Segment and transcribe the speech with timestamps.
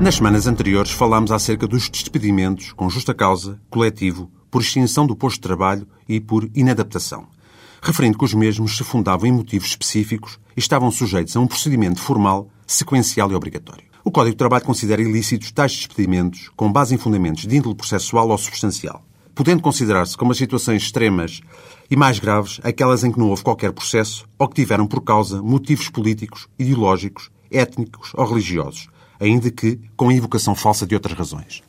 [0.00, 5.36] Nas semanas anteriores falámos acerca dos despedimentos com justa causa, coletivo, por extinção do posto
[5.36, 7.26] de trabalho e por inadaptação,
[7.82, 12.00] referindo que os mesmos se fundavam em motivos específicos e estavam sujeitos a um procedimento
[12.00, 13.84] formal, sequencial e obrigatório.
[14.02, 18.30] O Código de Trabalho considera ilícitos tais despedimentos com base em fundamentos de índole processual
[18.30, 19.04] ou substancial,
[19.34, 21.42] podendo considerar-se como as situações extremas
[21.90, 25.42] e mais graves aquelas em que não houve qualquer processo ou que tiveram por causa
[25.42, 28.88] motivos políticos, ideológicos, étnicos ou religiosos,
[29.20, 31.62] ainda que com a invocação falsa de outras razões.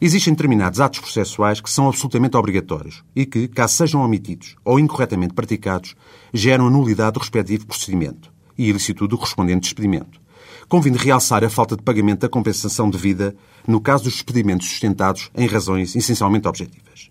[0.00, 5.34] Existem determinados atos processuais que são absolutamente obrigatórios e que, caso sejam omitidos ou incorretamente
[5.34, 5.94] praticados,
[6.32, 10.20] geram a nulidade do respectivo procedimento e ilicitude do correspondente despedimento.
[10.68, 13.34] Convindo realçar a falta de pagamento da compensação devida
[13.66, 17.10] no caso dos despedimentos sustentados em razões essencialmente objetivas.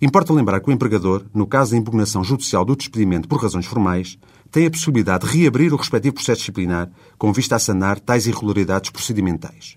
[0.00, 4.16] Importa lembrar que o empregador, no caso da impugnação judicial do despedimento por razões formais,
[4.50, 8.90] tem a possibilidade de reabrir o respectivo processo disciplinar com vista a sanar tais irregularidades
[8.90, 9.76] procedimentais.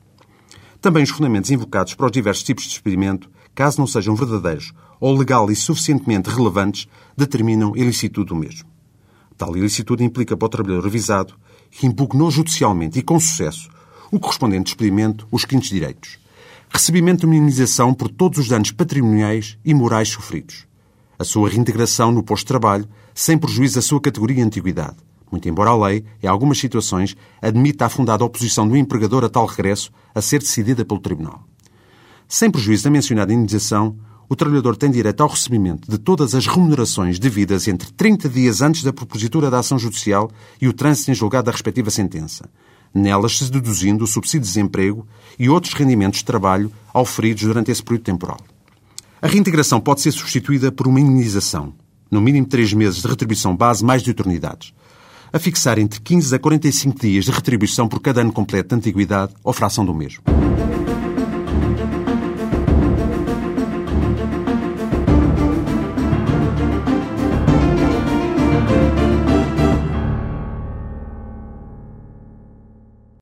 [0.80, 5.16] Também os fundamentos invocados para os diversos tipos de despedimento, caso não sejam verdadeiros ou
[5.16, 8.70] legal e suficientemente relevantes, determinam ilicitude do mesmo.
[9.38, 11.34] Tal ilicitude implica para o trabalhador revisado
[11.72, 13.70] que impugnou judicialmente e com sucesso
[14.12, 16.20] o correspondente despedimento os seguintes direitos.
[16.70, 20.68] Recebimento de minimização por todos os danos patrimoniais e morais sofridos.
[21.22, 24.96] A sua reintegração no posto de trabalho, sem prejuízo da sua categoria e antiguidade.
[25.32, 29.46] Muito embora a lei, em algumas situações, admita a fundada oposição do empregador a tal
[29.46, 31.44] regresso a ser decidida pelo Tribunal.
[32.28, 33.96] Sem prejuízo da mencionada indenização,
[34.28, 38.82] o trabalhador tem direito ao recebimento de todas as remunerações devidas entre 30 dias antes
[38.82, 42.50] da propositura da ação judicial e o trânsito em julgado da respectiva sentença,
[42.92, 45.06] nelas se deduzindo o subsídio de desemprego
[45.38, 48.40] e outros rendimentos de trabalho auferidos durante esse período temporal.
[49.22, 51.76] A reintegração pode ser substituída por uma indenização,
[52.10, 54.74] no mínimo três meses de retribuição base mais de eternidades,
[55.32, 59.34] a fixar entre 15 a 45 dias de retribuição por cada ano completo de antiguidade
[59.44, 60.24] ou fração do mesmo.